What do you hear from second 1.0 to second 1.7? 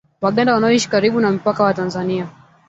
na mpaka